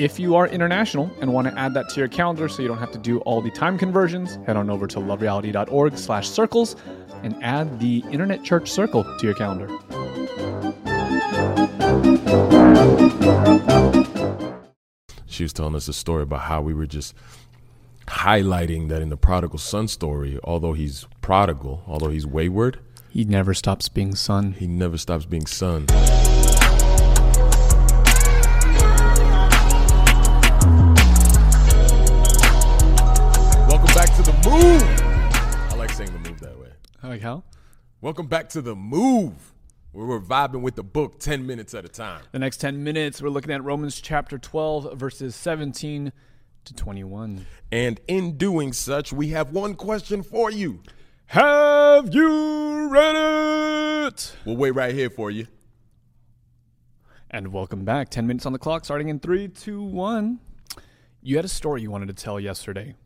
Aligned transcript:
If 0.00 0.18
you 0.18 0.34
are 0.34 0.46
international 0.48 1.10
and 1.20 1.30
want 1.30 1.46
to 1.48 1.58
add 1.58 1.74
that 1.74 1.90
to 1.90 2.00
your 2.00 2.08
calendar 2.08 2.48
so 2.48 2.62
you 2.62 2.68
don't 2.68 2.78
have 2.78 2.90
to 2.92 2.98
do 2.98 3.18
all 3.18 3.42
the 3.42 3.50
time 3.50 3.76
conversions, 3.76 4.36
head 4.46 4.56
on 4.56 4.70
over 4.70 4.86
to 4.86 4.98
lovereality.org 4.98 5.98
slash 5.98 6.26
circles 6.26 6.74
and 7.22 7.36
add 7.44 7.78
the 7.80 8.02
Internet 8.10 8.42
Church 8.42 8.70
Circle 8.70 9.04
to 9.18 9.26
your 9.26 9.34
calendar. 9.34 9.68
she 15.26 15.42
was 15.42 15.52
telling 15.52 15.74
us 15.74 15.86
a 15.86 15.92
story 15.92 16.22
about 16.22 16.40
how 16.40 16.62
we 16.62 16.72
were 16.72 16.86
just 16.86 17.14
highlighting 18.06 18.88
that 18.88 19.02
in 19.02 19.10
the 19.10 19.18
prodigal 19.18 19.58
son 19.58 19.86
story, 19.86 20.38
although 20.44 20.72
he's 20.72 21.06
prodigal, 21.20 21.82
although 21.86 22.08
he's 22.08 22.26
wayward, 22.26 22.78
He 23.10 23.24
never 23.24 23.52
stops 23.52 23.90
being 23.90 24.14
son. 24.14 24.52
he 24.52 24.66
never 24.66 24.96
stops 24.96 25.26
being 25.26 25.44
son. 25.44 25.86
How? 37.30 37.44
Welcome 38.00 38.26
back 38.26 38.48
to 38.48 38.60
the 38.60 38.74
move, 38.74 39.52
where 39.92 40.04
we're 40.04 40.18
vibing 40.18 40.62
with 40.62 40.74
the 40.74 40.82
book 40.82 41.20
10 41.20 41.46
minutes 41.46 41.74
at 41.74 41.84
a 41.84 41.88
time. 41.88 42.22
The 42.32 42.40
next 42.40 42.56
10 42.56 42.82
minutes, 42.82 43.22
we're 43.22 43.28
looking 43.28 43.52
at 43.52 43.62
Romans 43.62 44.00
chapter 44.00 44.36
12, 44.36 44.98
verses 44.98 45.36
17 45.36 46.10
to 46.64 46.74
21. 46.74 47.46
And 47.70 48.00
in 48.08 48.36
doing 48.36 48.72
such, 48.72 49.12
we 49.12 49.28
have 49.28 49.52
one 49.52 49.76
question 49.76 50.24
for 50.24 50.50
you. 50.50 50.82
Have 51.26 52.12
you 52.12 52.88
read 52.88 53.14
it? 54.08 54.34
We'll 54.44 54.56
wait 54.56 54.72
right 54.72 54.92
here 54.92 55.08
for 55.08 55.30
you. 55.30 55.46
And 57.30 57.52
welcome 57.52 57.84
back. 57.84 58.08
10 58.08 58.26
minutes 58.26 58.44
on 58.44 58.52
the 58.52 58.58
clock, 58.58 58.84
starting 58.84 59.08
in 59.08 59.20
three, 59.20 59.46
two, 59.46 59.84
one. 59.84 60.40
You 61.22 61.36
had 61.36 61.44
a 61.44 61.48
story 61.48 61.82
you 61.82 61.92
wanted 61.92 62.08
to 62.08 62.14
tell 62.14 62.40
yesterday. 62.40 62.96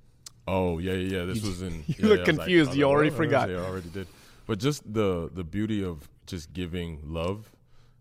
Oh 0.47 0.79
yeah, 0.79 0.93
yeah, 0.93 1.19
yeah. 1.19 1.25
This 1.25 1.43
was 1.43 1.63
in. 1.63 1.85
you 1.87 1.95
yeah, 1.99 2.07
look 2.07 2.19
yeah, 2.21 2.25
confused. 2.25 2.69
I 2.69 2.71
was 2.71 2.79
You 2.79 2.85
already 2.85 3.11
oh, 3.11 3.15
forgot. 3.15 3.51
I 3.51 3.55
already 3.55 3.89
did. 3.89 4.07
But 4.47 4.59
just 4.59 4.93
the 4.93 5.31
the 5.33 5.45
beauty 5.45 5.83
of 5.83 6.09
just 6.27 6.53
giving 6.53 7.01
love, 7.05 7.51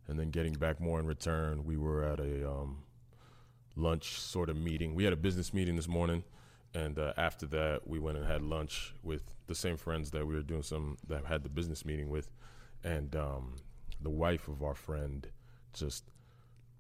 and 0.08 0.20
then 0.20 0.30
getting 0.30 0.54
back 0.54 0.80
more 0.80 1.00
in 1.00 1.06
return. 1.06 1.64
We 1.64 1.78
were 1.78 2.04
at 2.04 2.20
a 2.20 2.50
um, 2.50 2.84
lunch 3.76 4.20
sort 4.20 4.50
of 4.50 4.58
meeting. 4.58 4.94
We 4.94 5.04
had 5.04 5.14
a 5.14 5.18
business 5.18 5.54
meeting 5.54 5.76
this 5.76 5.88
morning, 5.88 6.24
and 6.74 7.00
uh, 7.00 7.14
after 7.16 7.46
that, 7.48 7.88
we 7.88 8.00
went 8.00 8.18
and 8.18 8.28
had 8.28 8.42
lunch 8.42 8.94
with 9.04 9.24
the 9.48 9.56
same 9.56 9.78
friends 9.78 10.12
that 10.12 10.26
we 10.26 10.36
were 10.36 10.42
doing 10.42 10.64
some 10.64 10.98
that 11.08 11.26
had 11.26 11.44
the 11.44 11.50
business 11.50 11.86
meeting 11.86 12.10
with, 12.10 12.30
and 12.84 13.16
um, 13.16 13.56
the 14.02 14.10
wife 14.10 14.50
of 14.50 14.64
our 14.64 14.76
friend 14.76 15.28
just 15.74 16.04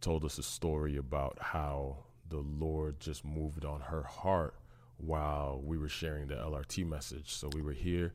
told 0.01 0.25
us 0.25 0.37
a 0.37 0.43
story 0.43 0.97
about 0.97 1.37
how 1.39 1.95
the 2.29 2.39
Lord 2.39 2.99
just 2.99 3.23
moved 3.23 3.63
on 3.63 3.79
her 3.79 4.03
heart 4.03 4.55
while 4.97 5.61
we 5.63 5.77
were 5.77 5.89
sharing 5.89 6.27
the 6.27 6.35
LRT 6.35 6.87
message. 6.87 7.33
So 7.33 7.49
we 7.53 7.61
were 7.61 7.73
here 7.73 8.13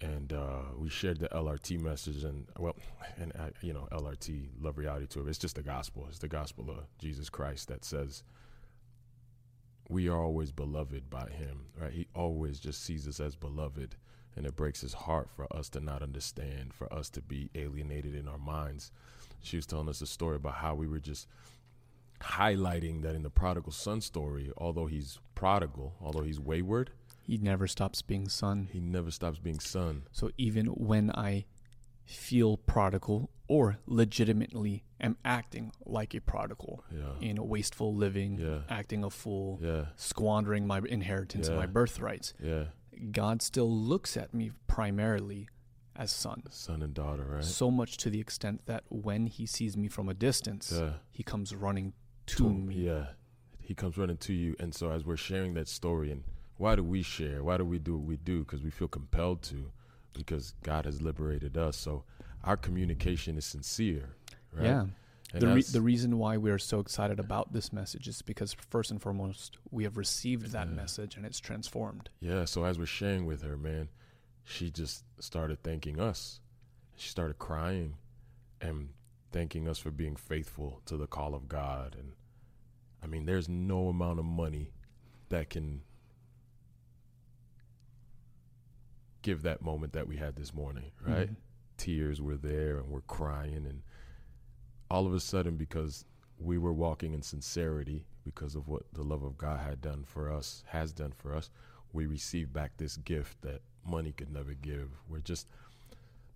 and 0.00 0.32
uh, 0.32 0.62
we 0.76 0.88
shared 0.88 1.18
the 1.18 1.28
LRT 1.28 1.80
message 1.80 2.24
and 2.24 2.46
well, 2.58 2.76
and 3.18 3.32
uh, 3.38 3.50
you 3.60 3.72
know, 3.72 3.86
LRT 3.92 4.48
Love 4.60 4.78
Reality 4.78 5.06
Tour. 5.06 5.28
It's 5.28 5.38
just 5.38 5.56
the 5.56 5.62
gospel. 5.62 6.06
It's 6.08 6.18
the 6.18 6.28
gospel 6.28 6.70
of 6.70 6.86
Jesus 6.98 7.28
Christ 7.28 7.68
that 7.68 7.84
says 7.84 8.22
we 9.88 10.08
are 10.08 10.22
always 10.22 10.52
beloved 10.52 11.10
by 11.10 11.28
Him. 11.28 11.66
Right? 11.78 11.92
He 11.92 12.06
always 12.14 12.60
just 12.60 12.82
sees 12.82 13.06
us 13.06 13.20
as 13.20 13.36
beloved, 13.36 13.96
and 14.36 14.46
it 14.46 14.56
breaks 14.56 14.80
His 14.80 14.94
heart 14.94 15.28
for 15.34 15.46
us 15.54 15.68
to 15.70 15.80
not 15.80 16.02
understand, 16.02 16.72
for 16.72 16.90
us 16.92 17.10
to 17.10 17.20
be 17.20 17.50
alienated 17.54 18.14
in 18.14 18.26
our 18.26 18.38
minds. 18.38 18.92
She 19.42 19.56
was 19.56 19.66
telling 19.66 19.88
us 19.88 20.00
a 20.00 20.06
story 20.06 20.36
about 20.36 20.54
how 20.54 20.74
we 20.74 20.86
were 20.86 21.00
just 21.00 21.26
highlighting 22.20 23.02
that 23.02 23.14
in 23.14 23.22
the 23.22 23.30
prodigal 23.30 23.72
son 23.72 24.00
story, 24.00 24.50
although 24.56 24.86
he's 24.86 25.18
prodigal, 25.34 25.94
although 26.00 26.22
he's 26.22 26.38
wayward, 26.40 26.90
He 27.22 27.38
never 27.38 27.66
stops 27.66 28.02
being 28.02 28.28
son. 28.28 28.68
he 28.72 28.80
never 28.80 29.10
stops 29.10 29.38
being 29.38 29.60
son. 29.60 30.02
So 30.12 30.30
even 30.36 30.66
when 30.66 31.10
I 31.12 31.46
feel 32.04 32.56
prodigal 32.56 33.30
or 33.48 33.78
legitimately 33.86 34.84
am 35.00 35.16
acting 35.24 35.72
like 35.86 36.14
a 36.14 36.20
prodigal 36.20 36.84
Yeah. 36.92 37.14
in 37.20 37.36
wasteful 37.48 37.94
living, 37.94 38.38
Yeah. 38.38 38.62
acting 38.68 39.04
a 39.04 39.10
fool, 39.10 39.58
Yeah. 39.62 39.86
squandering 39.96 40.66
my 40.66 40.78
inheritance 40.88 41.48
and 41.48 41.56
my 41.56 41.66
birthrights, 41.66 42.34
Yeah. 42.42 42.66
God 43.12 43.40
still 43.42 43.70
looks 43.70 44.16
at 44.16 44.34
me 44.34 44.50
primarily 44.66 45.48
as 45.96 46.10
son. 46.12 46.42
Son 46.50 46.82
and 46.82 46.92
daughter, 46.94 47.24
right? 47.24 47.44
So 47.44 47.70
much 47.70 47.96
to 47.98 48.10
the 48.10 48.20
extent 48.20 48.66
that 48.66 48.84
when 48.88 49.26
he 49.26 49.46
sees 49.46 49.76
me 49.76 49.88
from 49.88 50.08
a 50.08 50.14
distance, 50.14 50.72
he 51.10 51.22
comes 51.22 51.54
running 51.54 51.92
to 52.30 52.36
To- 52.44 52.50
me. 52.50 52.74
Yeah. 52.86 53.06
He 53.60 53.74
comes 53.74 53.96
running 53.96 54.16
to 54.18 54.32
you. 54.32 54.56
And 54.58 54.74
so 54.74 54.90
as 54.90 55.04
we're 55.04 55.16
sharing 55.16 55.54
that 55.54 55.68
story, 55.68 56.10
and 56.10 56.24
why 56.56 56.74
do 56.76 56.82
we 56.82 57.02
share? 57.02 57.42
Why 57.44 57.56
do 57.56 57.64
we 57.64 57.78
do 57.78 57.96
what 57.96 58.06
we 58.06 58.16
do? 58.16 58.40
Because 58.40 58.62
we 58.62 58.70
feel 58.70 58.88
compelled 58.88 59.42
to, 59.44 59.70
because 60.12 60.54
God 60.62 60.84
has 60.86 61.00
liberated 61.00 61.56
us. 61.56 61.76
So 61.76 62.04
our 62.44 62.56
communication 62.56 63.36
is 63.38 63.44
sincere, 63.44 64.10
right? 64.52 64.64
Yeah. 64.64 64.86
And 65.32 65.42
The, 65.42 65.46
re- 65.54 65.62
the 65.62 65.80
reason 65.80 66.18
why 66.18 66.36
we 66.38 66.50
are 66.50 66.58
so 66.58 66.80
excited 66.80 67.20
about 67.20 67.52
this 67.52 67.72
message 67.72 68.08
is 68.08 68.20
because, 68.20 68.52
first 68.52 68.90
and 68.90 69.00
foremost, 69.00 69.58
we 69.70 69.84
have 69.84 69.96
received 69.96 70.46
that 70.50 70.66
Yeah. 70.66 70.74
message 70.74 71.16
and 71.16 71.24
it's 71.24 71.38
transformed. 71.38 72.10
Yeah, 72.18 72.44
so 72.46 72.64
as 72.64 72.76
we're 72.80 72.86
sharing 72.86 73.26
with 73.26 73.42
her, 73.42 73.56
man, 73.56 73.90
she 74.42 74.70
just 74.72 75.04
started 75.20 75.62
thanking 75.62 76.00
us. 76.00 76.40
She 76.96 77.08
started 77.10 77.38
crying 77.38 77.94
and 78.60 78.88
thanking 79.32 79.68
us 79.68 79.78
for 79.78 79.90
being 79.90 80.16
faithful 80.16 80.80
to 80.86 80.96
the 80.96 81.06
call 81.06 81.34
of 81.34 81.48
God. 81.48 81.96
And 81.98 82.12
I 83.02 83.06
mean, 83.06 83.26
there's 83.26 83.48
no 83.48 83.88
amount 83.88 84.18
of 84.18 84.24
money 84.24 84.72
that 85.28 85.50
can 85.50 85.82
give 89.22 89.42
that 89.42 89.62
moment 89.62 89.92
that 89.92 90.08
we 90.08 90.16
had 90.16 90.36
this 90.36 90.54
morning, 90.54 90.92
right? 91.06 91.30
Mhm. 91.30 91.36
Tears 91.76 92.20
were 92.20 92.36
there 92.36 92.78
and 92.78 92.88
we're 92.88 93.02
crying. 93.02 93.66
And 93.66 93.82
all 94.90 95.06
of 95.06 95.14
a 95.14 95.20
sudden, 95.20 95.56
because 95.56 96.04
we 96.38 96.58
were 96.58 96.72
walking 96.72 97.12
in 97.12 97.22
sincerity, 97.22 98.06
because 98.24 98.54
of 98.54 98.66
what 98.66 98.92
the 98.92 99.02
love 99.02 99.22
of 99.22 99.36
God 99.36 99.60
had 99.60 99.80
done 99.80 100.04
for 100.04 100.30
us, 100.30 100.64
has 100.68 100.92
done 100.92 101.12
for 101.12 101.34
us, 101.34 101.50
we 101.92 102.06
received 102.06 102.52
back 102.52 102.76
this 102.76 102.96
gift 102.96 103.40
that 103.42 103.62
money 103.84 104.12
could 104.12 104.30
never 104.30 104.54
give. 104.54 105.02
We're 105.08 105.20
just 105.20 105.48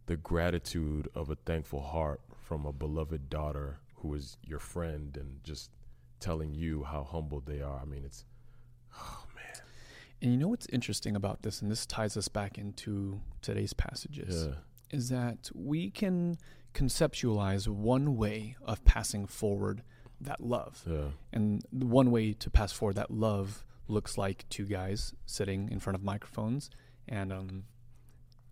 the 0.07 0.17
gratitude 0.17 1.09
of 1.15 1.31
a 1.31 1.35
thankful 1.35 1.81
heart 1.83 2.21
from 2.43 2.67
a 2.67 2.73
beloved 2.73 3.31
daughter 3.31 3.79
who 3.97 4.15
is 4.15 4.37
your 4.45 4.59
friend 4.59 5.17
and 5.17 5.43
just 5.45 5.71
telling 6.21 6.55
you 6.55 6.85
how 6.85 7.03
humbled 7.05 7.47
they 7.47 7.61
are. 7.63 7.79
I 7.81 7.85
mean, 7.85 8.03
it's, 8.05 8.25
oh 8.99 9.25
man, 9.35 9.63
And 10.21 10.31
you 10.33 10.37
know 10.37 10.49
what's 10.49 10.67
interesting 10.67 11.17
about 11.17 11.43
this, 11.43 11.63
and 11.63 11.71
this 11.71 11.87
ties 11.87 12.17
us 12.17 12.29
back 12.29 12.59
into 12.59 13.21
today's 13.43 13.73
passages, 13.73 14.47
Yeah. 14.47 14.55
is 14.97 15.09
that 15.09 15.51
we 15.55 15.91
can 15.91 16.37
conceptualize 16.75 17.67
one 17.69 18.17
way 18.17 18.57
of 18.63 18.85
passing 18.85 19.27
forward 19.27 19.83
that 20.21 20.41
love. 20.41 20.83
Yeah. 20.87 21.09
And 21.33 21.63
one 21.71 22.11
way 22.11 22.33
to 22.35 22.51
pass 22.51 22.73
forward 22.73 22.97
that 22.97 23.11
love 23.11 23.65
looks 23.89 24.17
like 24.19 24.45
two 24.49 24.65
guys 24.67 25.15
sitting 25.27 25.69
in 25.71 25.79
front 25.81 25.95
of 25.97 26.03
microphones 26.03 26.71
and 27.07 27.33
um 27.33 27.65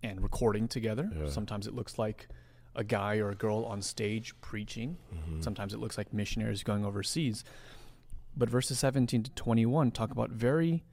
and 0.03 0.21
recording 0.21 0.67
together. 0.67 1.09
Yeah. 1.15 1.29
Sometimes 1.29 1.65
it 1.65 1.73
looks 1.73 1.97
like 1.97 2.27
a 2.75 2.83
guy 2.83 3.17
or 3.17 3.29
a 3.29 3.35
girl 3.35 3.63
on 3.65 3.81
stage 3.81 4.33
preaching. 4.41 4.97
Mm-hmm. 5.13 5.41
Sometimes 5.41 5.73
it 5.73 5.79
looks 5.79 5.97
like 5.97 6.13
missionaries 6.13 6.63
going 6.63 6.85
overseas. 6.85 7.43
But 8.35 8.49
verses 8.49 8.79
17 8.79 9.23
to 9.23 9.31
21 9.31 9.91
talk 9.91 10.11
about 10.11 10.31
very 10.31 10.83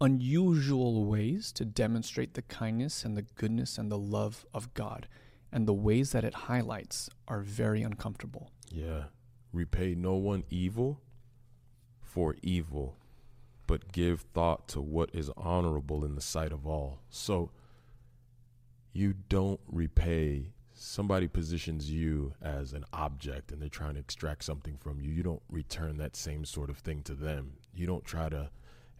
unusual 0.00 1.04
ways 1.04 1.52
to 1.52 1.64
demonstrate 1.64 2.34
the 2.34 2.42
kindness 2.42 3.04
and 3.04 3.16
the 3.16 3.22
goodness 3.22 3.78
and 3.78 3.90
the 3.90 3.98
love 3.98 4.44
of 4.52 4.74
God. 4.74 5.08
And 5.52 5.68
the 5.68 5.74
ways 5.74 6.12
that 6.12 6.24
it 6.24 6.34
highlights 6.34 7.08
are 7.28 7.40
very 7.40 7.82
uncomfortable. 7.82 8.50
Yeah. 8.70 9.04
Repay 9.52 9.94
no 9.94 10.14
one 10.14 10.44
evil 10.50 11.00
for 12.00 12.36
evil, 12.42 12.96
but 13.66 13.92
give 13.92 14.22
thought 14.34 14.66
to 14.68 14.80
what 14.80 15.10
is 15.12 15.30
honorable 15.36 16.04
in 16.04 16.14
the 16.14 16.20
sight 16.20 16.52
of 16.52 16.66
all. 16.66 17.00
So 17.10 17.50
you 18.92 19.14
don't 19.28 19.60
repay 19.66 20.52
somebody 20.74 21.28
positions 21.28 21.90
you 21.90 22.34
as 22.42 22.72
an 22.72 22.84
object 22.92 23.52
and 23.52 23.60
they're 23.60 23.68
trying 23.68 23.94
to 23.94 24.00
extract 24.00 24.44
something 24.44 24.76
from 24.76 25.00
you. 25.00 25.10
You 25.10 25.22
don't 25.22 25.42
return 25.48 25.96
that 25.98 26.16
same 26.16 26.44
sort 26.44 26.70
of 26.70 26.78
thing 26.78 27.02
to 27.04 27.14
them. 27.14 27.52
You 27.72 27.86
don't 27.86 28.04
try 28.04 28.28
to 28.28 28.50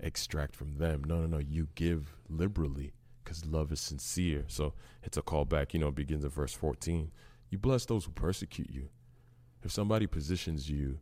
extract 0.01 0.55
from 0.55 0.77
them. 0.77 1.03
No, 1.05 1.21
no, 1.21 1.27
no. 1.27 1.39
You 1.39 1.69
give 1.75 2.17
liberally 2.29 2.93
because 3.23 3.45
love 3.45 3.73
is 3.73 3.81
sincere. 3.81 4.45
So 4.49 4.75
it's 5.03 5.17
a 5.17 5.23
call 5.23 5.45
back, 5.45 5.75
you 5.75 5.81
know, 5.81 5.89
it 5.89 5.95
begins 5.95 6.25
at 6.25 6.33
verse 6.33 6.53
14. 6.53 7.11
You 7.51 7.59
bless 7.59 7.85
those 7.85 8.05
who 8.05 8.13
persecute 8.13 8.71
you. 8.71 8.89
If 9.63 9.73
somebody 9.73 10.07
positions 10.07 10.71
you 10.71 10.99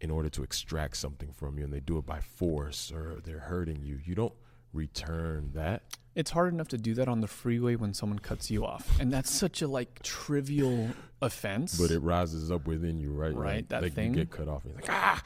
in 0.00 0.10
order 0.10 0.28
to 0.30 0.42
extract 0.42 0.96
something 0.96 1.32
from 1.32 1.58
you 1.58 1.64
and 1.64 1.72
they 1.72 1.80
do 1.80 1.98
it 1.98 2.06
by 2.06 2.20
force 2.20 2.90
or 2.92 3.20
they're 3.22 3.38
hurting 3.38 3.82
you, 3.82 3.98
you 4.04 4.14
don't 4.14 4.34
return 4.72 5.50
that. 5.54 5.82
It's 6.14 6.30
hard 6.30 6.52
enough 6.52 6.68
to 6.68 6.78
do 6.78 6.94
that 6.94 7.08
on 7.08 7.20
the 7.20 7.26
freeway 7.26 7.74
when 7.76 7.94
someone 7.94 8.18
cuts 8.18 8.50
you 8.50 8.66
off. 8.66 9.00
And 9.00 9.12
that's 9.12 9.30
such 9.30 9.62
a 9.62 9.68
like 9.68 10.02
trivial 10.02 10.88
offense. 11.22 11.78
But 11.78 11.90
it 11.90 12.00
rises 12.00 12.50
up 12.50 12.66
within 12.66 12.98
you, 12.98 13.12
right? 13.12 13.34
Right, 13.34 13.56
Like, 13.56 13.68
that 13.70 13.82
like 13.82 13.94
thing. 13.94 14.10
You 14.14 14.20
get 14.24 14.30
cut 14.30 14.48
off 14.48 14.64
and 14.64 14.74
you're 14.74 14.82
like, 14.82 14.90
ah! 14.90 15.22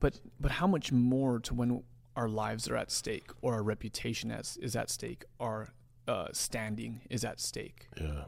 but 0.00 0.20
but 0.38 0.50
how 0.52 0.66
much 0.66 0.92
more 0.92 1.40
to 1.40 1.54
when 1.54 1.82
our 2.16 2.28
lives 2.28 2.68
are 2.68 2.76
at 2.76 2.90
stake 2.90 3.30
or 3.40 3.54
our 3.54 3.62
reputation 3.62 4.30
as 4.30 4.56
is 4.58 4.76
at 4.76 4.90
stake, 4.90 5.24
our 5.40 5.68
uh, 6.08 6.28
standing 6.32 7.00
is 7.10 7.24
at 7.24 7.40
stake. 7.40 7.88
Yeah. 8.00 8.24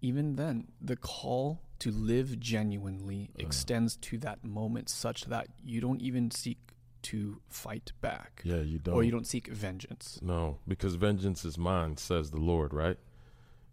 Even 0.00 0.34
then, 0.36 0.68
the 0.80 0.96
call 0.96 1.60
to 1.80 1.90
live 1.90 2.38
genuinely 2.40 3.30
Uh. 3.36 3.42
extends 3.42 3.96
to 3.96 4.18
that 4.18 4.44
moment 4.44 4.88
such 4.88 5.24
that 5.26 5.48
you 5.64 5.80
don't 5.80 6.00
even 6.00 6.30
seek 6.30 6.58
to 7.02 7.40
fight 7.48 7.92
back 8.00 8.40
Yeah, 8.44 8.60
you 8.60 8.78
don't. 8.78 8.94
or 8.94 9.02
you 9.02 9.10
don't 9.10 9.26
seek 9.26 9.48
vengeance. 9.48 10.18
No, 10.22 10.58
because 10.66 10.94
vengeance 10.94 11.44
is 11.44 11.58
mine, 11.58 11.96
says 11.96 12.30
the 12.30 12.40
Lord, 12.40 12.72
right? 12.72 12.98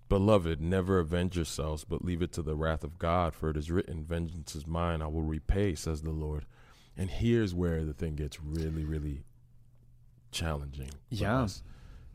Beloved, 0.09 0.59
never 0.59 0.97
avenge 0.99 1.35
yourselves, 1.35 1.83
but 1.83 2.03
leave 2.03 2.21
it 2.23 2.31
to 2.33 2.41
the 2.41 2.55
wrath 2.55 2.83
of 2.83 2.97
God, 2.97 3.35
for 3.35 3.49
it 3.51 3.57
is 3.57 3.69
written, 3.69 4.03
Vengeance 4.03 4.55
is 4.55 4.65
mine, 4.65 5.01
I 5.03 5.07
will 5.07 5.21
repay, 5.21 5.75
says 5.75 6.01
the 6.01 6.09
Lord. 6.09 6.45
And 6.97 7.09
here's 7.11 7.53
where 7.53 7.85
the 7.85 7.93
thing 7.93 8.15
gets 8.15 8.41
really, 8.41 8.83
really 8.83 9.23
challenging. 10.31 10.89
Yeah. 11.09 11.41
us, 11.41 11.63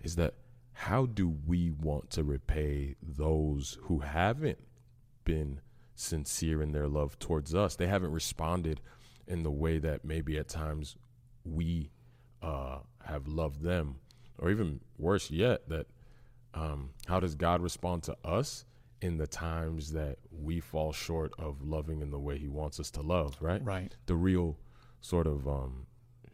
is 0.03 0.17
that 0.17 0.35
how 0.73 1.07
do 1.07 1.29
we 1.47 1.71
want 1.71 2.11
to 2.11 2.25
repay 2.25 2.97
those 3.01 3.79
who 3.83 4.01
haven't 4.01 4.59
been 5.25 5.61
sincere 5.95 6.61
in 6.63 6.73
their 6.73 6.89
love 6.89 7.19
towards 7.21 7.55
us? 7.55 7.77
They 7.77 7.87
haven't 7.87 8.11
responded 8.13 8.81
in 9.27 9.45
the 9.45 9.51
way 9.53 9.79
that 9.79 10.05
maybe 10.05 10.37
at 10.37 10.49
times 10.49 10.97
we 11.45 11.91
uh, 12.43 12.79
have 13.05 13.27
loved 13.27 13.63
them, 13.63 13.97
or 14.39 14.51
even 14.51 14.81
worse 14.99 15.31
yet, 15.31 15.69
that 15.69 15.87
um, 16.55 16.91
how 17.07 17.21
does 17.21 17.35
God 17.35 17.61
respond 17.61 18.03
to 18.05 18.17
us 18.25 18.65
in 19.01 19.19
the 19.19 19.27
times 19.27 19.93
that 19.93 20.19
we 20.31 20.61
fall 20.61 20.93
short 20.93 21.33
of 21.39 21.63
loving 21.63 22.01
in 22.01 22.11
the 22.11 22.19
way 22.19 22.39
He 22.39 22.49
wants 22.49 22.81
us 22.81 22.91
to 22.93 23.03
love? 23.03 23.37
Right. 23.41 23.65
Right. 23.65 23.95
The 24.07 24.17
real 24.17 24.59
sort 25.01 25.27
of 25.27 25.47
um, 25.47 25.87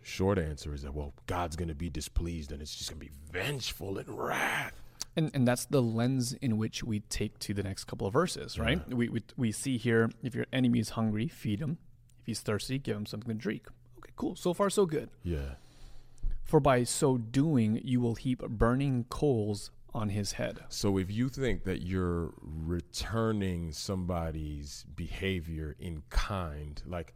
short 0.02 0.38
answer 0.38 0.74
is 0.74 0.82
that 0.82 0.94
well, 0.94 1.14
God's 1.26 1.56
going 1.56 1.68
to 1.68 1.74
be 1.74 1.90
displeased, 1.90 2.52
and 2.52 2.62
it's 2.62 2.74
just 2.74 2.90
going 2.90 3.00
to 3.00 3.06
be 3.06 3.12
vengeful 3.32 3.98
and 3.98 4.08
wrath. 4.08 4.74
And 5.16 5.30
and 5.34 5.46
that's 5.46 5.64
the 5.64 5.82
lens 5.82 6.34
in 6.34 6.56
which 6.56 6.84
we 6.84 7.00
take 7.00 7.38
to 7.40 7.54
the 7.54 7.64
next 7.64 7.84
couple 7.84 8.06
of 8.06 8.12
verses, 8.12 8.58
right? 8.58 8.86
We, 8.88 9.08
we 9.08 9.22
we 9.36 9.52
see 9.52 9.76
here 9.76 10.10
if 10.22 10.34
your 10.34 10.46
enemy 10.52 10.78
is 10.78 10.90
hungry, 10.90 11.26
feed 11.26 11.60
him. 11.60 11.78
If 12.20 12.26
he's 12.26 12.40
thirsty, 12.40 12.78
give 12.78 12.96
him 12.96 13.06
something 13.06 13.28
to 13.28 13.34
drink. 13.34 13.66
Cool. 14.20 14.37
So 14.37 14.52
far 14.52 14.69
so 14.69 14.84
good. 14.84 15.08
Yeah. 15.22 15.55
For 16.44 16.61
by 16.61 16.84
so 16.84 17.17
doing 17.17 17.81
you 17.82 18.02
will 18.02 18.17
heap 18.17 18.40
burning 18.40 19.06
coals 19.08 19.70
on 19.94 20.11
his 20.11 20.32
head. 20.32 20.58
So 20.69 20.99
if 20.99 21.11
you 21.11 21.31
think 21.31 21.64
that 21.64 21.81
you're 21.81 22.34
returning 22.43 23.72
somebody's 23.72 24.84
behavior 24.94 25.75
in 25.81 26.02
kind, 26.11 26.82
like 26.87 27.14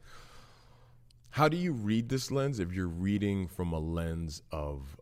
how 1.29 1.47
do 1.47 1.59
you 1.59 1.73
read 1.73 2.09
this 2.09 2.31
lens 2.31 2.59
if 2.59 2.73
you're 2.73 2.89
reading 2.89 3.49
from 3.49 3.75
a 3.75 3.79
lens 3.79 4.41
of 4.51 4.97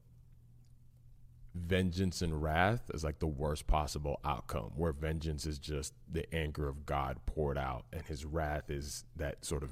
vengeance 1.54 2.20
and 2.20 2.42
wrath 2.42 2.90
as 2.92 3.04
like 3.04 3.20
the 3.20 3.28
worst 3.28 3.68
possible 3.68 4.18
outcome 4.24 4.72
where 4.74 4.90
vengeance 4.90 5.46
is 5.46 5.60
just 5.60 5.94
the 6.10 6.26
anger 6.34 6.66
of 6.66 6.84
God 6.84 7.18
poured 7.26 7.58
out 7.58 7.84
and 7.92 8.02
his 8.06 8.24
wrath 8.24 8.70
is 8.70 9.04
that 9.14 9.44
sort 9.44 9.62
of 9.62 9.70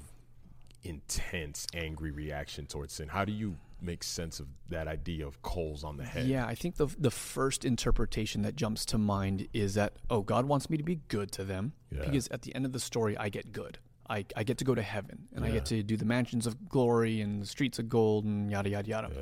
intense 0.83 1.67
angry 1.73 2.11
reaction 2.11 2.65
towards 2.65 2.93
sin. 2.93 3.07
How 3.07 3.25
do 3.25 3.31
you 3.31 3.57
make 3.81 4.03
sense 4.03 4.39
of 4.39 4.47
that 4.69 4.87
idea 4.87 5.25
of 5.25 5.41
coals 5.41 5.83
on 5.83 5.97
the 5.97 6.03
head? 6.03 6.27
Yeah, 6.27 6.45
I 6.45 6.55
think 6.55 6.75
the 6.75 6.87
the 6.99 7.11
first 7.11 7.65
interpretation 7.65 8.41
that 8.43 8.55
jumps 8.55 8.85
to 8.87 8.97
mind 8.97 9.47
is 9.53 9.73
that 9.75 9.93
oh, 10.09 10.21
God 10.21 10.45
wants 10.45 10.69
me 10.69 10.77
to 10.77 10.83
be 10.83 10.99
good 11.07 11.31
to 11.33 11.43
them 11.43 11.73
Yeah. 11.91 12.05
because 12.05 12.27
at 12.29 12.41
the 12.43 12.53
end 12.55 12.65
of 12.65 12.71
the 12.73 12.79
story 12.79 13.17
I 13.17 13.29
get 13.29 13.51
good. 13.51 13.79
I, 14.09 14.25
I 14.35 14.43
get 14.43 14.57
to 14.57 14.65
go 14.65 14.75
to 14.75 14.81
heaven 14.81 15.29
and 15.33 15.45
I 15.45 15.51
get 15.51 15.65
to 15.67 15.81
do 15.83 15.95
the 15.95 16.03
mansions 16.03 16.45
of 16.45 16.67
glory 16.67 17.21
and 17.21 17.41
the 17.41 17.45
streets 17.45 17.79
of 17.79 17.87
gold 17.87 18.25
and 18.25 18.51
yada 18.51 18.69
yada 18.69 18.87
yada. 18.89 19.09
Yeah. 19.15 19.21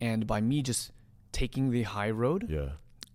And 0.00 0.24
by 0.26 0.40
me 0.40 0.62
just 0.62 0.92
taking 1.32 1.70
the 1.70 1.82
high 1.82 2.10
road, 2.10 2.46
Yeah. 2.48 2.68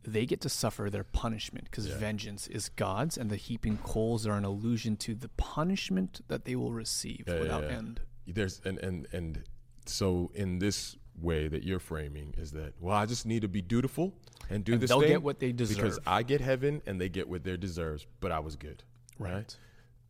They 0.03 0.25
get 0.25 0.41
to 0.41 0.50
suffer 0.50 0.89
their 0.89 1.03
punishment 1.03 1.65
because 1.65 1.88
Yeah. 1.88 1.98
vengeance 1.98 2.48
is 2.48 2.69
God's, 2.69 3.17
and 3.17 3.29
the 3.29 3.36
heaping 3.38 3.77
coals 3.77 4.27
are 4.27 4.36
an 4.38 4.43
allusion 4.45 4.98
to 4.98 5.15
the 5.15 5.29
punishment 5.29 6.22
that 6.27 6.45
they 6.45 6.55
will 6.55 6.74
receive 6.74 7.24
Yeah, 7.27 7.39
without 7.39 7.63
end. 7.65 8.01
there's 8.27 8.60
and 8.65 8.77
and 8.79 9.07
and 9.13 9.43
so 9.86 10.31
in 10.33 10.60
this 10.60 10.95
way 11.22 11.48
that 11.48 11.63
you're 11.63 11.79
framing 11.79 12.33
is 12.38 12.51
that 12.51 12.74
well 12.79 12.95
I 12.95 13.05
just 13.05 13.25
need 13.25 13.41
to 13.43 13.48
be 13.48 13.62
dutiful 13.62 14.13
and 14.50 14.63
do 14.65 14.74
And 14.74 14.81
this 14.81 14.89
they'll 14.89 15.00
thing 15.01 15.10
get 15.10 15.22
what 15.24 15.39
they 15.39 15.51
deserve 15.51 15.77
because. 15.77 16.00
I 16.07 16.24
get 16.24 16.41
heaven 16.41 16.81
and 16.88 17.00
they 17.00 17.07
get 17.10 17.27
what 17.29 17.43
they 17.43 17.55
deserves 17.57 18.07
but 18.19 18.31
I 18.31 18.39
was 18.39 18.55
good 18.55 18.83
Right. 19.19 19.55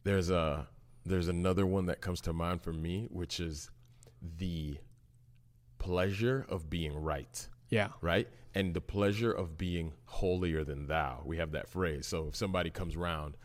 there's 0.03 0.29
a 0.29 0.67
there's 1.05 1.27
another 1.27 1.65
one 1.65 1.87
that 1.87 1.99
comes 2.01 2.21
to 2.21 2.31
mind 2.33 2.61
for 2.61 2.71
me 2.71 3.07
which 3.11 3.39
is 3.41 3.69
the 4.37 4.77
pleasure 5.77 6.45
of 6.49 6.69
being 6.69 6.93
right 6.95 7.47
Yeah. 7.69 7.89
right? 8.01 8.27
And 8.55 8.73
the 8.73 8.81
pleasure 8.81 9.31
of 9.31 9.57
being 9.57 9.93
holier 10.05 10.63
than 10.63 10.87
thou. 10.87 11.21
We 11.25 11.37
have 11.37 11.51
that 11.53 11.67
phrase. 11.67 12.05
So 12.05 12.27
if 12.27 12.35
somebody 12.35 12.69
comes 12.69 12.95
around 12.95 13.35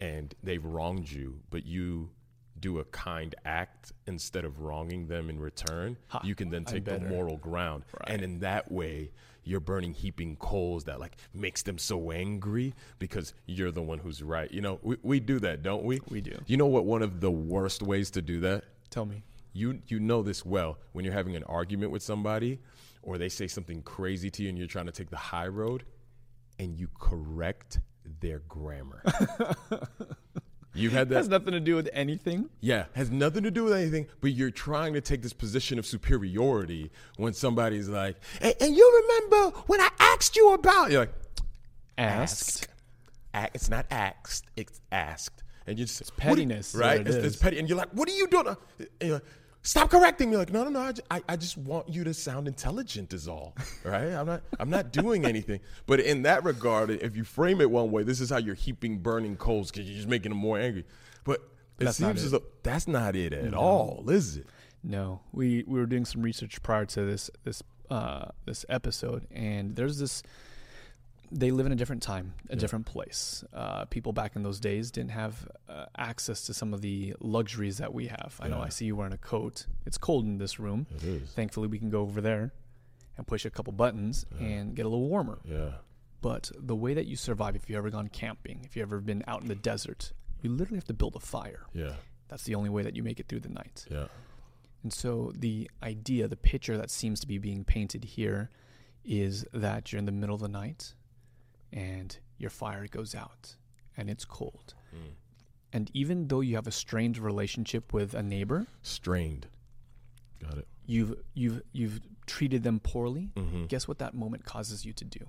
and 0.00 0.34
they've 0.42 0.64
wronged 0.64 1.10
you, 1.10 1.40
but 1.50 1.64
you 1.64 2.10
do 2.58 2.78
a 2.80 2.84
kind 2.86 3.34
act 3.44 3.92
instead 4.06 4.44
of 4.44 4.60
wronging 4.60 5.06
them 5.06 5.28
in 5.30 5.38
return, 5.38 5.96
Ha, 6.08 6.20
you 6.24 6.34
can 6.34 6.50
then 6.50 6.64
take 6.64 6.84
the 6.84 6.98
moral 6.98 7.36
ground. 7.36 7.84
And 8.06 8.22
in 8.22 8.40
that 8.40 8.72
way, 8.72 9.12
you're 9.44 9.60
burning 9.60 9.92
heaping 9.92 10.34
coals 10.36 10.84
that 10.84 10.98
like 10.98 11.16
makes 11.32 11.62
them 11.62 11.78
so 11.78 12.10
angry 12.10 12.74
because 12.98 13.34
you're 13.46 13.70
the 13.70 13.82
one 13.82 13.98
who's 13.98 14.20
right. 14.22 14.50
You 14.50 14.62
know, 14.62 14.80
we, 14.82 14.96
we 15.02 15.20
do 15.20 15.38
that, 15.40 15.62
don't 15.62 15.84
we? 15.84 16.00
We 16.08 16.20
do. 16.20 16.36
You 16.46 16.56
know 16.56 16.66
what 16.66 16.84
one 16.86 17.02
of 17.02 17.20
the 17.20 17.30
worst 17.30 17.82
ways 17.82 18.10
to 18.12 18.22
do 18.22 18.40
that? 18.40 18.64
Tell 18.90 19.04
me. 19.06 19.22
you 19.52 19.80
you 19.86 20.00
know 20.00 20.22
this 20.22 20.44
well 20.44 20.78
when 20.92 21.04
you're 21.04 21.14
having 21.14 21.36
an 21.36 21.44
argument 21.44 21.92
with 21.92 22.02
somebody 22.02 22.58
or 23.06 23.16
they 23.16 23.28
say 23.28 23.46
something 23.46 23.80
crazy 23.82 24.30
to 24.30 24.42
you 24.42 24.48
and 24.50 24.58
you're 24.58 24.66
trying 24.66 24.86
to 24.86 24.92
take 24.92 25.08
the 25.10 25.16
high 25.16 25.46
road 25.46 25.84
and 26.58 26.76
you 26.76 26.88
correct 26.98 27.78
their 28.20 28.40
grammar. 28.40 29.02
You've 30.74 30.92
had 30.92 31.08
that. 31.08 31.16
has 31.16 31.28
nothing 31.28 31.52
to 31.52 31.60
do 31.60 31.74
with 31.74 31.88
anything. 31.94 32.50
yeah, 32.60 32.84
has 32.94 33.10
nothing 33.10 33.44
to 33.44 33.50
do 33.50 33.64
with 33.64 33.72
anything, 33.72 34.08
but 34.20 34.32
you're 34.32 34.50
trying 34.50 34.92
to 34.92 35.00
take 35.00 35.22
this 35.22 35.32
position 35.32 35.78
of 35.78 35.86
superiority 35.86 36.90
when 37.16 37.32
somebody's 37.32 37.88
like, 37.88 38.16
and, 38.42 38.54
and 38.60 38.76
you 38.76 39.02
remember 39.08 39.56
when 39.68 39.80
I 39.80 39.88
asked 39.98 40.36
you 40.36 40.52
about 40.52 40.90
you're 40.90 41.00
like 41.00 41.14
Asked. 41.96 42.68
Ask. 43.32 43.50
It's 43.54 43.70
not 43.70 43.86
asked, 43.90 44.44
it's 44.56 44.80
asked. 44.92 45.44
And 45.66 45.78
you 45.78 45.86
just 45.86 46.00
it's 46.02 46.10
pettiness 46.10 46.74
what 46.74 46.80
right? 46.82 47.00
it 47.00 47.06
it's, 47.06 47.16
it's 47.16 47.36
petty. 47.36 47.58
And 47.58 47.68
you're 47.70 47.78
like, 47.78 47.90
what 47.92 48.08
are 48.08 48.14
you 48.14 48.26
doing? 48.28 48.48
Uh, 48.48 49.18
And 49.66 49.74
you're 49.74 49.82
like, 49.82 49.90
stop 49.90 49.90
correcting 49.90 50.30
me. 50.30 50.36
Like, 50.36 50.52
no, 50.52 50.64
no, 50.64 50.70
no. 50.70 50.80
I, 50.80 50.92
ju- 50.92 51.02
I, 51.10 51.22
I 51.28 51.36
just 51.36 51.56
want 51.58 51.88
you 51.88 52.04
to 52.04 52.14
sound 52.14 52.48
intelligent, 52.48 53.12
is 53.12 53.28
all. 53.28 53.54
Right? 53.84 54.12
I'm 54.12 54.26
not. 54.26 54.42
I'm 54.58 54.70
not 54.70 54.92
doing 54.92 55.24
anything. 55.24 55.60
But 55.86 56.00
in 56.00 56.22
that 56.22 56.44
regard, 56.44 56.90
if 56.90 57.16
you 57.16 57.24
frame 57.24 57.60
it 57.60 57.70
one 57.70 57.90
way, 57.90 58.02
this 58.02 58.20
is 58.20 58.30
how 58.30 58.38
you're 58.38 58.54
heaping 58.54 58.98
burning 58.98 59.36
coals 59.36 59.70
because 59.70 59.88
you're 59.88 59.96
just 59.96 60.08
making 60.08 60.30
them 60.30 60.38
more 60.38 60.58
angry. 60.58 60.84
But 61.24 61.40
it 61.78 61.84
That's 61.84 61.98
seems 61.98 62.22
it. 62.22 62.26
as 62.26 62.30
though 62.32 62.42
that's 62.62 62.88
not 62.88 63.16
it 63.16 63.32
at 63.32 63.54
all, 63.54 64.04
is 64.08 64.38
it? 64.38 64.46
No, 64.82 65.20
we 65.32 65.64
we 65.66 65.78
were 65.80 65.86
doing 65.86 66.04
some 66.04 66.22
research 66.22 66.62
prior 66.62 66.84
to 66.86 67.02
this 67.04 67.30
this 67.44 67.62
uh, 67.90 68.26
this 68.44 68.64
episode, 68.68 69.26
and 69.30 69.76
there's 69.76 69.98
this. 69.98 70.22
They 71.32 71.50
live 71.50 71.66
in 71.66 71.72
a 71.72 71.76
different 71.76 72.02
time, 72.02 72.34
a 72.48 72.54
Yeah. 72.54 72.58
different 72.60 72.86
place. 72.86 73.44
Uh, 73.52 73.84
people 73.86 74.12
back 74.12 74.36
in 74.36 74.42
those 74.42 74.60
days 74.60 74.90
didn't 74.90 75.10
have 75.10 75.48
uh, 75.68 75.86
access 75.98 76.42
to 76.46 76.54
some 76.54 76.72
of 76.72 76.80
the 76.82 77.14
luxuries 77.20 77.78
that 77.78 77.92
we 77.92 78.06
have. 78.06 78.36
I 78.40 78.48
know. 78.48 78.60
I 78.60 78.68
see 78.68 78.84
you 78.86 78.94
wearing 78.96 79.12
a 79.12 79.18
coat. 79.18 79.66
It's 79.84 79.98
cold 79.98 80.24
in 80.24 80.38
this 80.38 80.60
room. 80.60 80.86
It 80.96 81.02
is. 81.04 81.30
Thankfully, 81.32 81.66
we 81.68 81.78
can 81.78 81.90
go 81.90 82.00
over 82.02 82.20
there 82.20 82.52
and 83.16 83.26
push 83.26 83.44
a 83.44 83.50
couple 83.50 83.72
buttons 83.72 84.24
Yeah. 84.38 84.46
and 84.46 84.76
get 84.76 84.86
a 84.86 84.88
little 84.88 85.08
warmer. 85.08 85.40
Yeah. 85.44 85.78
But 86.22 86.50
the 86.56 86.76
way 86.76 86.94
that 86.94 87.06
you 87.06 87.16
survive, 87.16 87.56
if 87.56 87.68
you've 87.68 87.78
ever 87.78 87.90
gone 87.90 88.08
camping, 88.08 88.60
if 88.64 88.76
you've 88.76 88.82
ever 88.88 89.00
been 89.00 89.24
out 89.26 89.42
in 89.42 89.48
the 89.48 89.54
desert, 89.54 90.12
you 90.42 90.50
literally 90.50 90.76
have 90.78 90.84
to 90.84 90.94
build 90.94 91.16
a 91.16 91.20
fire. 91.20 91.66
Yeah. 91.74 91.96
That's 92.28 92.44
the 92.44 92.54
only 92.54 92.70
way 92.70 92.82
that 92.82 92.94
you 92.96 93.02
make 93.02 93.20
it 93.20 93.28
through 93.28 93.40
the 93.40 93.48
night. 93.48 93.86
Yeah. 93.90 94.06
And 94.82 94.92
so 94.92 95.32
the 95.36 95.70
idea, 95.82 96.28
the 96.28 96.36
picture 96.36 96.76
that 96.76 96.90
seems 96.90 97.20
to 97.20 97.26
be 97.26 97.38
being 97.38 97.64
painted 97.64 98.04
here 98.04 98.50
is 99.04 99.44
that 99.52 99.92
you're 99.92 99.98
in 99.98 100.04
the 100.06 100.12
middle 100.12 100.34
of 100.34 100.40
the 100.40 100.48
night 100.48 100.94
and 101.76 102.18
your 102.38 102.50
fire 102.50 102.86
goes 102.90 103.14
out 103.14 103.54
and 103.96 104.10
it's 104.10 104.24
cold. 104.24 104.74
Mm. 104.94 105.12
And 105.72 105.90
even 105.94 106.26
though 106.28 106.40
you 106.40 106.56
have 106.56 106.66
a 106.66 106.72
strained 106.72 107.18
relationship 107.18 107.92
with 107.92 108.14
a 108.14 108.22
neighbor, 108.22 108.66
Strained. 108.82 109.46
Got 110.42 110.58
it. 110.58 110.66
you've 110.86 111.14
you've 111.34 111.62
you've 111.72 112.00
treated 112.26 112.62
them 112.62 112.80
poorly, 112.80 113.30
Mm-hmm. 113.36 113.66
guess 113.66 113.86
what 113.86 113.98
that 113.98 114.14
moment 114.14 114.44
causes 114.44 114.84
you 114.84 114.92
to 114.94 115.04
do? 115.04 115.20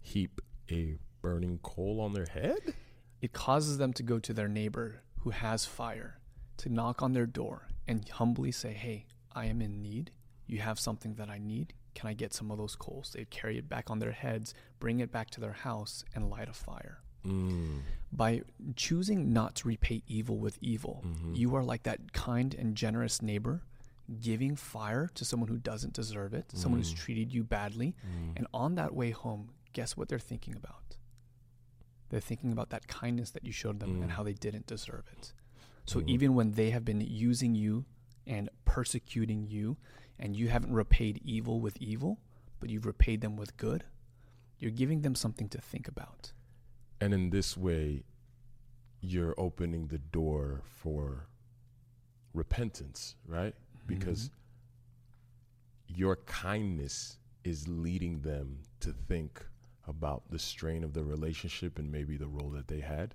Heap 0.00 0.40
a 0.70 0.96
burning 1.22 1.58
coal 1.62 2.00
on 2.00 2.12
their 2.12 2.26
head. 2.26 2.74
It 3.20 3.32
causes 3.32 3.78
them 3.78 3.92
to 3.94 4.02
go 4.02 4.18
to 4.18 4.32
their 4.32 4.48
neighbor 4.48 5.02
who 5.20 5.30
has 5.30 5.64
fire, 5.64 6.18
to 6.58 6.68
knock 6.68 7.02
on 7.02 7.12
their 7.12 7.26
door 7.26 7.68
and 7.88 8.08
humbly 8.08 8.52
say, 8.52 8.72
Hey, 8.72 9.06
I 9.34 9.46
am 9.46 9.60
in 9.60 9.82
need. 9.82 10.12
You 10.46 10.58
have 10.60 10.78
something 10.78 11.14
that 11.14 11.28
I 11.28 11.38
need. 11.38 11.72
Can 11.96 12.08
I 12.10 12.12
get 12.12 12.34
some 12.34 12.50
of 12.50 12.58
those 12.58 12.76
coals? 12.76 13.12
They'd 13.14 13.30
carry 13.30 13.56
it 13.56 13.68
back 13.70 13.90
on 13.90 13.98
their 14.00 14.12
heads, 14.12 14.52
bring 14.78 15.00
it 15.00 15.10
back 15.10 15.30
to 15.30 15.40
their 15.40 15.54
house, 15.54 16.04
and 16.14 16.28
light 16.28 16.48
a 16.48 16.52
fire. 16.52 16.98
Mm. 17.24 17.80
By 18.12 18.42
choosing 18.76 19.32
not 19.32 19.54
to 19.56 19.68
repay 19.68 20.02
evil 20.06 20.38
with 20.38 20.58
evil, 20.60 21.02
Mhm. 21.04 21.36
you 21.36 21.54
are 21.56 21.64
like 21.64 21.84
that 21.84 22.12
kind 22.12 22.54
and 22.54 22.76
generous 22.76 23.22
neighbor 23.22 23.62
giving 24.20 24.54
fire 24.56 25.08
to 25.14 25.24
someone 25.24 25.48
who 25.48 25.56
doesn't 25.58 25.94
deserve 25.94 26.34
it, 26.34 26.52
someone 26.54 26.78
who's 26.80 26.92
Mm. 26.92 26.98
treated 26.98 27.32
you 27.32 27.42
badly. 27.42 27.96
Mm. 28.06 28.34
And 28.36 28.46
on 28.52 28.74
that 28.76 28.94
way 28.94 29.10
home, 29.10 29.50
guess 29.72 29.96
what 29.96 30.08
they're 30.08 30.18
thinking 30.18 30.54
about? 30.54 30.98
They're 32.10 32.20
thinking 32.20 32.52
about 32.52 32.70
that 32.70 32.86
kindness 32.88 33.30
that 33.30 33.44
you 33.44 33.52
showed 33.52 33.80
them 33.80 34.02
and 34.02 34.10
Mm. 34.10 34.14
how 34.14 34.22
they 34.22 34.34
didn't 34.34 34.66
deserve 34.66 35.08
it. 35.16 35.32
So 35.86 36.00
Mhm. 36.00 36.08
even 36.08 36.34
when 36.34 36.50
they 36.52 36.70
have 36.70 36.84
been 36.84 37.00
using 37.00 37.54
you 37.56 37.84
and 38.26 38.48
persecuting 38.64 39.46
you, 39.48 39.76
and 40.18 40.36
you 40.36 40.48
haven't 40.48 40.72
repaid 40.72 41.20
evil 41.24 41.60
with 41.60 41.76
evil, 41.78 42.18
but 42.60 42.70
you've 42.70 42.86
repaid 42.86 43.20
them 43.20 43.36
with 43.36 43.56
good, 43.56 43.84
you're 44.58 44.70
giving 44.70 45.02
them 45.02 45.14
something 45.14 45.48
to 45.50 45.60
think 45.60 45.88
about. 45.88 46.32
And 47.00 47.12
in 47.12 47.30
this 47.30 47.56
way, 47.56 48.04
you're 49.00 49.34
opening 49.36 49.88
the 49.88 49.98
door 49.98 50.62
for 50.64 51.26
repentance, 52.32 53.16
right? 53.26 53.54
Mm-hmm. 53.54 53.86
Because 53.86 54.30
your 55.86 56.16
kindness 56.16 57.18
is 57.44 57.68
leading 57.68 58.20
them 58.22 58.58
to 58.80 58.92
think 58.92 59.44
about 59.86 60.22
the 60.30 60.38
strain 60.38 60.82
of 60.82 60.94
the 60.94 61.04
relationship 61.04 61.78
and 61.78 61.92
maybe 61.92 62.16
the 62.16 62.26
role 62.26 62.50
that 62.50 62.66
they 62.66 62.80
had. 62.80 63.14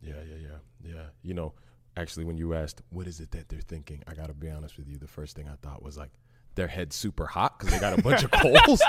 Yeah, 0.00 0.14
yeah, 0.28 0.36
yeah, 0.36 0.92
yeah. 0.94 1.06
You 1.22 1.34
know, 1.34 1.54
actually, 1.96 2.24
when 2.24 2.36
you 2.36 2.54
asked, 2.54 2.82
what 2.90 3.06
is 3.06 3.20
it 3.20 3.30
that 3.32 3.48
they're 3.48 3.60
thinking? 3.60 4.02
I 4.06 4.14
got 4.14 4.28
to 4.28 4.34
be 4.34 4.50
honest 4.50 4.76
with 4.76 4.88
you. 4.88 4.96
The 4.98 5.08
first 5.08 5.36
thing 5.36 5.48
I 5.48 5.56
thought 5.66 5.82
was 5.82 5.96
like, 5.96 6.10
their 6.54 6.68
head's 6.68 6.94
super 6.94 7.26
hot 7.26 7.58
because 7.58 7.74
they 7.74 7.80
got 7.80 7.98
a 7.98 8.02
bunch 8.02 8.22
of 8.22 8.30
coals. 8.32 8.80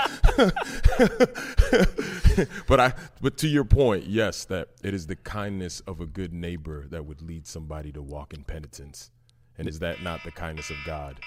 but 2.68 2.80
I, 2.80 2.92
but 3.20 3.36
to 3.38 3.48
your 3.48 3.64
point, 3.64 4.06
yes, 4.06 4.44
that 4.44 4.68
it 4.84 4.94
is 4.94 5.06
the 5.06 5.16
kindness 5.16 5.80
of 5.80 6.00
a 6.00 6.06
good 6.06 6.32
neighbor 6.32 6.86
that 6.90 7.04
would 7.04 7.22
lead 7.22 7.46
somebody 7.46 7.90
to 7.92 8.02
walk 8.02 8.32
in 8.32 8.44
penitence. 8.44 9.10
And 9.58 9.68
is 9.68 9.78
that 9.80 10.02
not 10.02 10.22
the 10.22 10.30
kindness 10.30 10.70
of 10.70 10.76
God? 10.84 11.18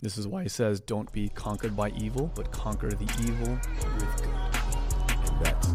This 0.00 0.18
is 0.18 0.26
why 0.26 0.42
he 0.42 0.48
says, 0.48 0.80
Don't 0.80 1.10
be 1.12 1.28
conquered 1.28 1.76
by 1.76 1.90
evil, 1.90 2.30
but 2.34 2.52
conquer 2.52 2.90
the 2.90 3.10
evil 3.20 3.58
with 3.94 4.22
good. 4.22 4.28
And 5.26 5.44
that's 5.44 5.68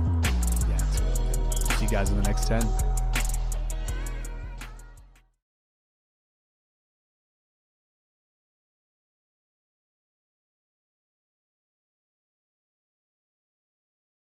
Yeah. 0.69 1.77
See 1.77 1.85
you 1.85 1.91
guys 1.91 2.09
in 2.09 2.17
the 2.17 2.23
next 2.23 2.47
10. 2.47 2.92